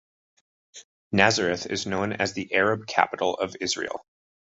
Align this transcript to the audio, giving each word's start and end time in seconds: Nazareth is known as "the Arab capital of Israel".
Nazareth 1.11 1.67
is 1.67 1.85
known 1.85 2.11
as 2.13 2.33
"the 2.33 2.51
Arab 2.55 2.87
capital 2.87 3.35
of 3.35 3.55
Israel". 3.61 4.03